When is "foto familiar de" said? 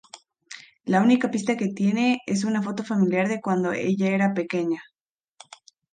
2.63-3.39